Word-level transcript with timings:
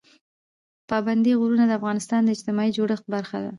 پابندی 0.89 1.33
غرونه 1.39 1.63
د 1.67 1.71
افغانستان 1.79 2.21
د 2.23 2.29
اجتماعي 2.35 2.71
جوړښت 2.77 3.05
برخه 3.15 3.37
ده. 3.43 3.49